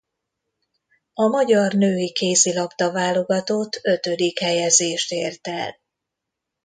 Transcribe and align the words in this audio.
A 1.13 1.27
magyar 1.27 1.73
női 1.73 2.11
kézilabda-válogatott 2.11 3.79
ötödik 3.83 4.39
helyezést 4.39 5.11
ért 5.11 5.47
el. 5.47 5.77